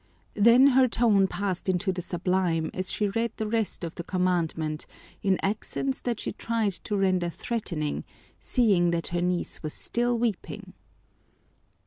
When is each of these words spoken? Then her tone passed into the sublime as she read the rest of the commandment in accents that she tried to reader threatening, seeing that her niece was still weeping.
Then 0.33 0.65
her 0.69 0.87
tone 0.87 1.27
passed 1.27 1.69
into 1.69 1.91
the 1.91 2.01
sublime 2.01 2.71
as 2.73 2.91
she 2.91 3.09
read 3.09 3.33
the 3.37 3.45
rest 3.45 3.83
of 3.83 3.93
the 3.93 4.03
commandment 4.03 4.87
in 5.21 5.37
accents 5.43 6.01
that 6.01 6.19
she 6.19 6.31
tried 6.31 6.73
to 6.85 6.97
reader 6.97 7.29
threatening, 7.29 8.03
seeing 8.39 8.89
that 8.89 9.09
her 9.09 9.21
niece 9.21 9.61
was 9.61 9.75
still 9.75 10.17
weeping. 10.17 10.73